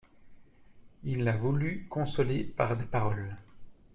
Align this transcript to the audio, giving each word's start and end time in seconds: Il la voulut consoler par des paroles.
Il 1.03 1.21
la 1.23 1.37
voulut 1.37 1.85
consoler 1.87 2.43
par 2.43 2.75
des 2.75 2.85
paroles. 2.85 3.37